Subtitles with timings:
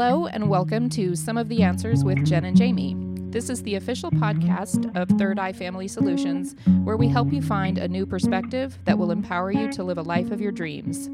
[0.00, 2.94] Hello, and welcome to Some of the Answers with Jen and Jamie.
[3.30, 6.54] This is the official podcast of Third Eye Family Solutions,
[6.84, 10.02] where we help you find a new perspective that will empower you to live a
[10.02, 11.10] life of your dreams.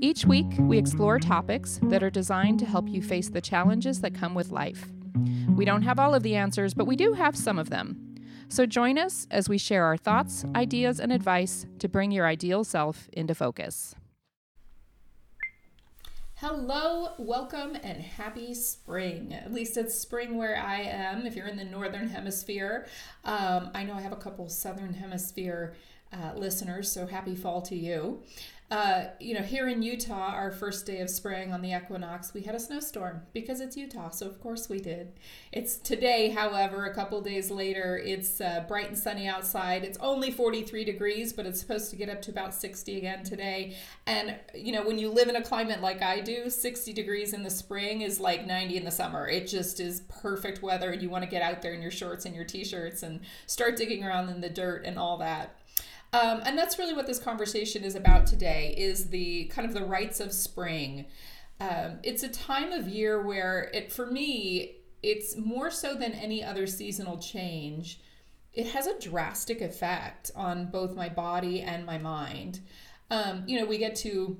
[0.00, 4.14] Each week, we explore topics that are designed to help you face the challenges that
[4.14, 4.86] come with life.
[5.56, 8.14] We don't have all of the answers, but we do have some of them.
[8.48, 12.62] So join us as we share our thoughts, ideas, and advice to bring your ideal
[12.62, 13.96] self into focus.
[16.44, 19.32] Hello, welcome, and happy spring.
[19.32, 21.24] At least it's spring where I am.
[21.24, 22.88] If you're in the northern hemisphere,
[23.24, 25.74] um, I know I have a couple southern hemisphere
[26.12, 28.24] uh, listeners, so happy fall to you.
[28.72, 32.40] Uh, you know, here in Utah, our first day of spring on the equinox, we
[32.40, 35.12] had a snowstorm because it's Utah, so of course we did.
[35.52, 39.84] It's today, however, a couple days later, it's uh, bright and sunny outside.
[39.84, 43.76] It's only 43 degrees, but it's supposed to get up to about 60 again today.
[44.06, 47.42] And, you know, when you live in a climate like I do, 60 degrees in
[47.42, 49.28] the spring is like 90 in the summer.
[49.28, 52.24] It just is perfect weather, and you want to get out there in your shorts
[52.24, 55.58] and your t shirts and start digging around in the dirt and all that.
[56.12, 59.84] Um, and that's really what this conversation is about today is the kind of the
[59.84, 61.06] rites of spring.
[61.58, 66.44] Um, it's a time of year where it for me it's more so than any
[66.44, 68.00] other seasonal change.
[68.52, 72.60] It has a drastic effect on both my body and my mind.
[73.10, 74.38] Um, you know, we get to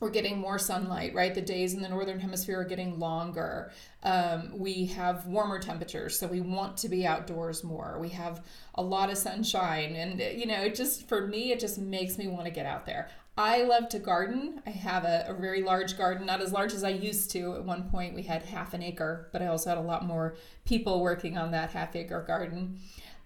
[0.00, 1.34] we're getting more sunlight, right?
[1.34, 3.70] The days in the northern hemisphere are getting longer.
[4.02, 7.98] Um, we have warmer temperatures, so we want to be outdoors more.
[8.00, 8.42] We have
[8.74, 12.28] a lot of sunshine, and you know, it just for me, it just makes me
[12.28, 13.10] want to get out there.
[13.36, 14.62] I love to garden.
[14.66, 17.54] I have a, a very large garden, not as large as I used to.
[17.54, 20.36] At one point, we had half an acre, but I also had a lot more
[20.64, 22.78] people working on that half acre garden.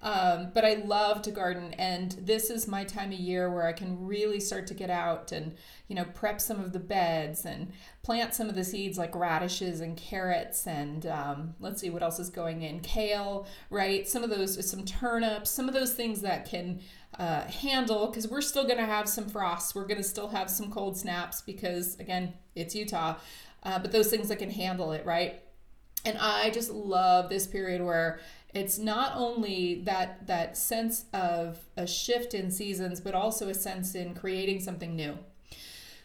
[0.04, 3.72] Um, but I love to garden, and this is my time of year where I
[3.72, 5.54] can really start to get out and
[5.88, 7.72] you know prep some of the beds and
[8.02, 12.18] plant some of the seeds like radishes and carrots and um, let's see what else
[12.18, 14.06] is going in kale, right?
[14.06, 16.80] Some of those, some turnips, some of those things that can
[17.18, 19.74] uh, handle because we're still going to have some frosts.
[19.74, 23.16] We're going to still have some cold snaps because again, it's Utah.
[23.62, 25.40] Uh, but those things that can handle it, right?
[26.04, 28.20] And I just love this period where
[28.54, 33.94] it's not only that that sense of a shift in seasons but also a sense
[33.94, 35.18] in creating something new.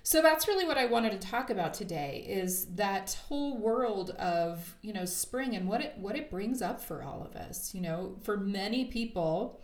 [0.01, 4.75] So that's really what i wanted to talk about today is that whole world of
[4.81, 7.73] you know spring and what it what it brings up for all of us.
[7.75, 9.61] You know for many people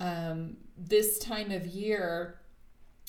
[0.00, 2.38] um, this time of year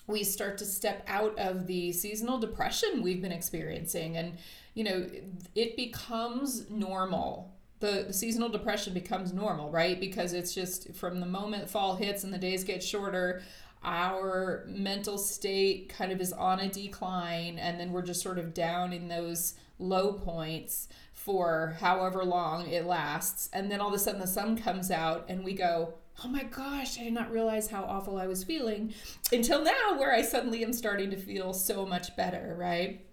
[0.08, 4.18] we start to step out of the seasonal depression we've been experiencing.
[4.18, 4.38] And
[4.74, 5.08] you know
[5.54, 10.00] it becomes normal the, the seasonal depression becomes normal, right?
[10.00, 13.42] Because it's just from the moment fall hits and the days get shorter,
[13.84, 18.54] our mental state kind of is on a decline, and then we're just sort of
[18.54, 23.50] down in those low points for however long it lasts.
[23.54, 26.44] And then all of a sudden the sun comes out, and we go, oh my
[26.44, 28.94] gosh, I did not realize how awful I was feeling
[29.32, 33.06] until now, where I suddenly am starting to feel so much better, right?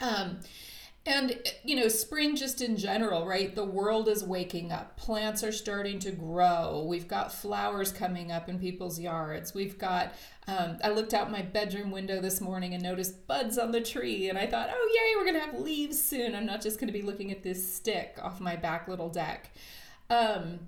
[0.00, 0.40] Um,
[1.06, 3.54] and, you know, spring just in general, right?
[3.54, 4.98] The world is waking up.
[4.98, 6.84] Plants are starting to grow.
[6.86, 9.54] We've got flowers coming up in people's yards.
[9.54, 10.12] We've got,
[10.46, 14.28] um, I looked out my bedroom window this morning and noticed buds on the tree.
[14.28, 16.34] And I thought, oh, yay, we're going to have leaves soon.
[16.34, 19.50] I'm not just going to be looking at this stick off my back little deck.
[20.10, 20.60] Um,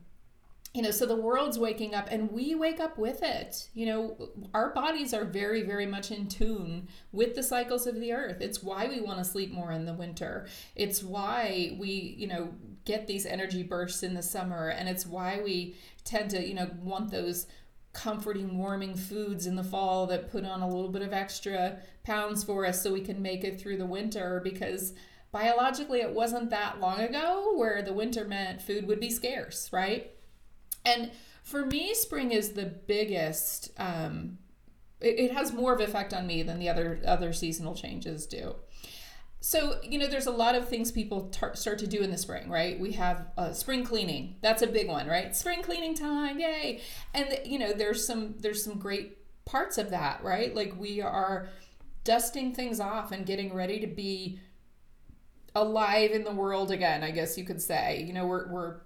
[0.75, 3.69] you know so the world's waking up and we wake up with it.
[3.75, 8.13] You know our bodies are very very much in tune with the cycles of the
[8.13, 8.41] earth.
[8.41, 10.47] It's why we want to sleep more in the winter.
[10.75, 14.69] It's why we you know get these energy bursts in the summer.
[14.69, 17.47] And it's why we tend to you know want those
[17.93, 22.43] comforting warming foods in the fall that put on a little bit of extra pounds
[22.43, 24.41] for us so we can make it through the winter.
[24.43, 24.95] Because
[25.33, 30.13] biologically it wasn't that long ago where the winter meant food would be scarce right
[30.85, 31.11] and
[31.43, 33.71] for me, spring is the biggest.
[33.79, 34.39] Um,
[35.01, 38.55] it, it has more of effect on me than the other other seasonal changes do.
[39.45, 42.17] So, you know, there's a lot of things people tar- start to do in the
[42.17, 42.79] spring, right?
[42.79, 44.37] We have uh, spring cleaning.
[44.41, 45.35] That's a big one, right?
[45.35, 46.81] Spring cleaning time, yay!
[47.13, 50.55] And you know, there's some there's some great parts of that, right?
[50.55, 51.49] Like we are
[52.05, 54.39] dusting things off and getting ready to be
[55.57, 58.05] alive in the world again, I guess you could say.
[58.07, 58.77] You know, we're we're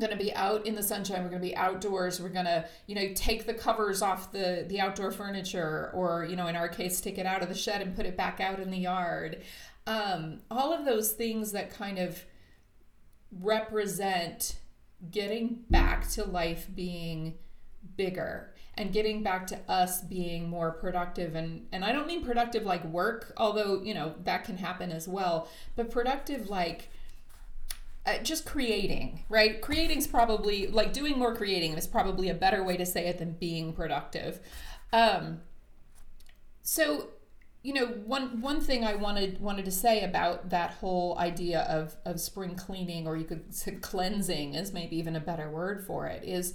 [0.00, 2.64] going to be out in the sunshine we're going to be outdoors we're going to
[2.86, 6.68] you know take the covers off the the outdoor furniture or you know in our
[6.68, 9.42] case take it out of the shed and put it back out in the yard.
[9.86, 12.22] Um, all of those things that kind of
[13.40, 14.58] represent
[15.10, 17.34] getting back to life being
[17.96, 21.34] bigger and getting back to us being more productive.
[21.34, 25.08] And and I don't mean productive like work although you know that can happen as
[25.08, 26.90] well but productive like
[28.06, 32.76] uh, just creating right creating's probably like doing more creating is probably a better way
[32.76, 34.40] to say it than being productive
[34.92, 35.40] um
[36.62, 37.08] so
[37.62, 41.96] you know one one thing i wanted wanted to say about that whole idea of
[42.04, 46.06] of spring cleaning or you could say cleansing is maybe even a better word for
[46.06, 46.54] it is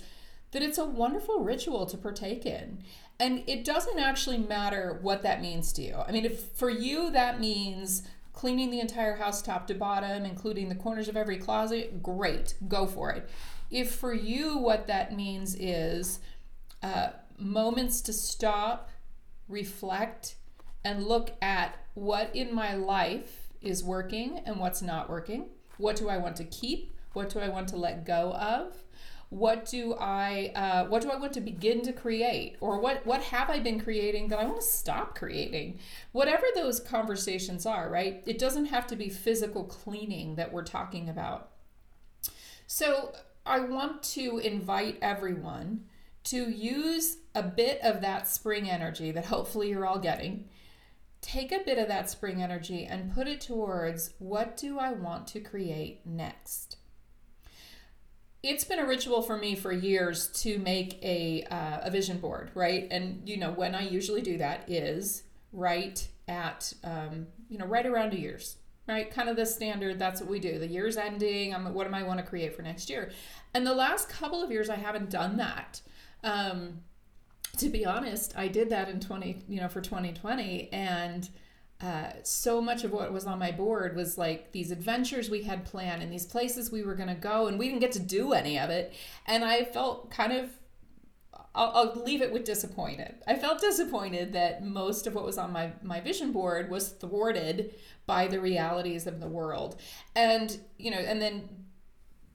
[0.51, 2.83] that it's a wonderful ritual to partake in.
[3.19, 5.95] And it doesn't actually matter what that means to you.
[5.95, 8.03] I mean, if for you that means
[8.37, 12.85] cleaning the entire house top to bottom, including the corners of every closet, great, go
[12.85, 13.27] for it.
[13.71, 16.19] If for you what that means is
[16.83, 17.07] uh,
[17.39, 18.91] moments to stop,
[19.49, 20.35] reflect,
[20.85, 25.49] and look at what in my life is working and what's not working.
[25.79, 26.93] What do I want to keep?
[27.13, 28.75] What do I want to let go of?
[29.29, 32.55] What do I uh, what do I want to begin to create?
[32.61, 35.79] Or what what have I been creating that I want to stop creating?
[36.13, 38.23] Whatever those conversations are right?
[38.25, 41.49] It doesn't have to be physical cleaning that we're talking about.
[42.67, 43.13] So
[43.45, 45.85] I want to invite everyone
[46.25, 50.45] to use a bit of that spring energy that hopefully you're all getting.
[51.21, 55.27] Take a bit of that spring energy and put it towards what do I want
[55.27, 56.77] to create next
[58.47, 62.51] it's been a ritual for me for years to make a uh, a vision board,
[62.53, 62.87] right?
[62.91, 67.85] And you know when I usually do that is right at um, you know right
[67.85, 68.57] around a year's
[68.87, 69.11] right?
[69.11, 70.59] Kind of the standard that's what we do.
[70.59, 73.11] The year's ending I'm, what am i want to create for next year?
[73.53, 75.81] And the last couple of years i haven't done that.
[76.23, 76.81] Um,
[77.57, 81.29] to be honest i did that in 20 you know for 2020 and
[81.79, 85.63] uh, so much of what was on my board was like these adventures we had
[85.63, 88.33] planned and these places we were going to go and we didn't get to do
[88.33, 88.93] any of it.
[89.27, 90.49] And i felt kind of
[91.53, 93.15] I'll, I'll, leave it with disappointed.
[93.27, 97.73] I felt disappointed that most of what was on my, my vision board was thwarted
[98.05, 99.75] by the realities of the world.
[100.15, 101.49] And you know and then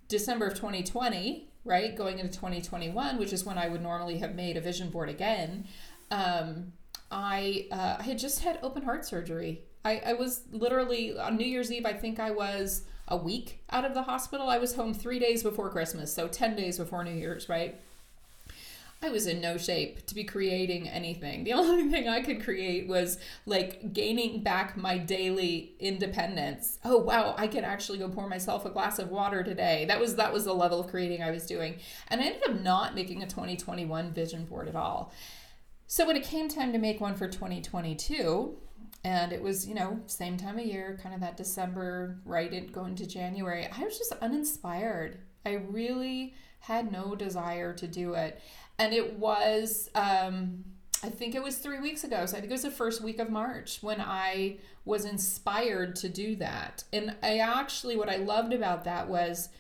[0.08, 4.58] december of 2020 right going into 2021 which is when i would normally have made
[4.58, 5.66] a vision board again
[6.10, 6.74] um,
[7.12, 9.62] I uh, I had just had open heart surgery.
[9.85, 11.85] I, I was literally on New Year's Eve.
[11.85, 14.49] I think I was a week out of the hospital.
[14.49, 17.79] I was home three days before Christmas, so ten days before New Year's, right?
[19.05, 21.43] I was in no shape to be creating anything.
[21.43, 26.79] The only thing I could create was like gaining back my daily independence.
[26.85, 29.85] Oh wow, I can actually go pour myself a glass of water today.
[29.87, 31.76] That was that was the level of creating I was doing.
[32.09, 35.12] And I ended up not making a 2021 vision board at all.
[35.92, 38.56] So when it came time to make one for 2022,
[39.04, 42.72] and it was, you know, same time of year, kind of that December, right, it
[42.72, 45.18] going to January, I was just uninspired.
[45.44, 48.40] I really had no desire to do it.
[48.78, 50.64] And it was, um,
[51.02, 52.24] I think it was three weeks ago.
[52.24, 56.08] So I think it was the first week of March when I was inspired to
[56.08, 56.84] do that.
[56.94, 59.50] And I actually, what I loved about that was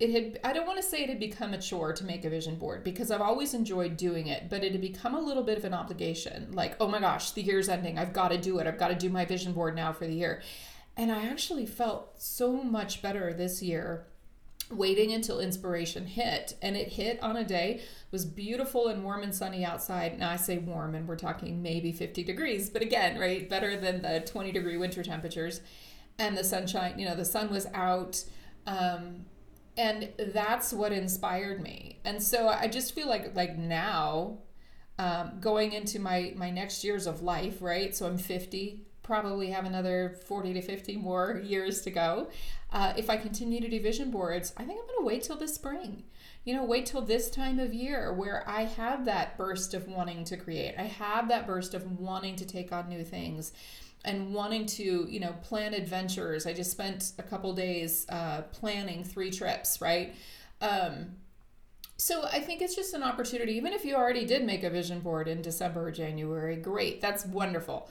[0.00, 2.30] it had i don't want to say it had become a chore to make a
[2.30, 5.58] vision board because i've always enjoyed doing it but it had become a little bit
[5.58, 6.48] of an obligation.
[6.52, 8.94] Like oh my gosh the year's ending i've got to do it i've got to
[8.94, 10.42] do my vision board now for the year.
[10.96, 14.06] And i actually felt so much better this year
[14.70, 19.22] waiting until inspiration hit and it hit on a day it was beautiful and warm
[19.22, 20.18] and sunny outside.
[20.18, 24.02] Now i say warm and we're talking maybe 50 degrees but again right better than
[24.02, 25.60] the 20 degree winter temperatures.
[26.20, 28.22] And the sunshine you know the sun was out
[28.66, 29.24] um,
[29.78, 32.00] and that's what inspired me.
[32.04, 34.38] And so i just feel like like now
[34.98, 37.96] um, going into my my next years of life right?
[37.96, 42.28] So i'm 50 probably have another 40 to 50 more years to go.
[42.70, 45.36] Uh, if i continue to do vision boards i think i'm going to wait till
[45.36, 46.04] the spring
[46.48, 50.24] you know wait till this time of year where i have that burst of wanting
[50.24, 50.74] to create.
[50.78, 53.52] I have that burst of wanting to take on new things
[54.02, 56.46] and wanting to you know plan adventures.
[56.46, 60.14] I just spent a couple days uh, planning three trips right?
[60.62, 61.16] Um,
[61.98, 63.52] so i think it's just an opportunity.
[63.52, 67.02] Even if you already did make a vision board in december or january great.
[67.02, 67.90] That's wonderful.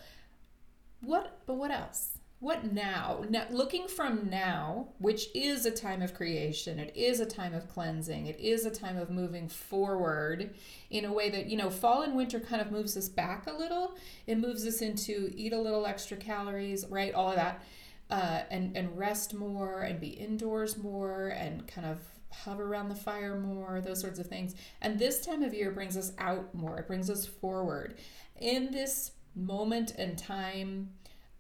[1.02, 3.24] What but what else what now?
[3.30, 7.68] Now, looking from now, which is a time of creation, it is a time of
[7.68, 10.54] cleansing, it is a time of moving forward
[10.92, 13.54] in a way that, you know, fall and winter kind of moves us back a
[13.54, 13.96] little.
[14.28, 17.14] It moves us into eat a little extra calories, right?
[17.14, 17.64] All of that.
[18.10, 22.00] Uh, and, and rest more and be indoors more and kind of
[22.32, 24.56] hover around the fire more, those sorts of things.
[24.82, 27.98] And this time of year brings us out more, it brings us forward.
[28.40, 30.92] In this moment and time,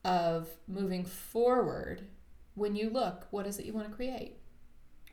[0.07, 2.07] of moving forward,
[2.55, 4.37] when you look, what is it you want to create?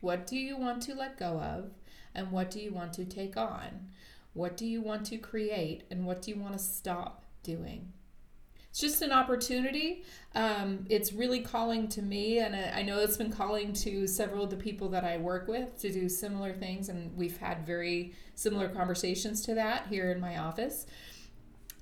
[0.01, 1.71] What do you want to let go of?
[2.15, 3.89] And what do you want to take on?
[4.33, 5.83] What do you want to create?
[5.91, 7.91] And what do you want to stop doing?
[8.69, 10.03] It's just an opportunity.
[10.33, 14.49] Um, it's really calling to me, and I know it's been calling to several of
[14.49, 18.67] the people that I work with to do similar things, and we've had very similar
[18.67, 20.87] conversations to that here in my office.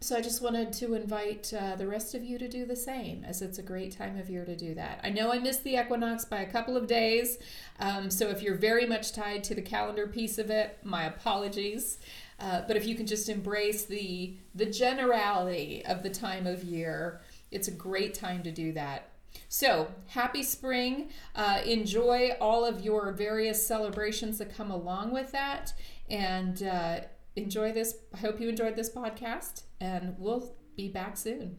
[0.04, 3.24] So I just wanted to invite uh, the rest of you to do the same,
[3.24, 5.00] as it's a great time of year to do that.
[5.02, 7.38] I know I missed the equinox by a couple of days,
[7.80, 12.00] um, so if you're very much tied to the calendar piece of it, my apologies.
[12.38, 17.22] Uh, but if you can just embrace the the generality of the time of year,
[17.50, 19.10] it's a great time to do that.
[19.48, 21.12] So, happy spring.
[21.34, 25.72] Uh, enjoy all of your various celebrations that come along with that.
[26.10, 27.00] And uh,
[27.36, 27.96] enjoy this.
[28.14, 31.58] I hope you enjoyed this podcast, and we'll be back soon.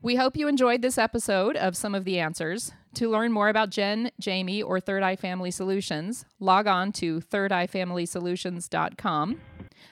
[0.00, 2.72] We hope you enjoyed this episode of Some of the Answers.
[2.94, 9.40] To learn more about Jen, Jamie, or Third Eye Family Solutions, log on to thirdeyefamilysolutions.com.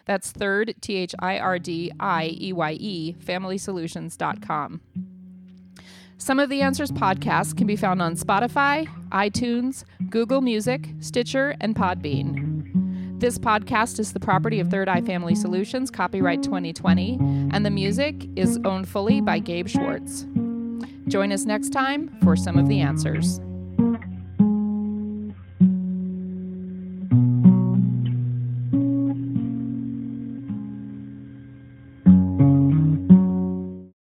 [0.07, 4.81] That's third, T H I R D I E Y E, familysolutions.com.
[6.17, 11.77] Some of the Answers podcasts can be found on Spotify, iTunes, Google Music, Stitcher, and
[11.77, 12.48] Podbean.
[13.19, 17.19] This podcast is the property of Third Eye Family Solutions, copyright 2020,
[17.53, 20.25] and the music is owned fully by Gabe Schwartz.
[21.09, 23.41] Join us next time for some of the answers.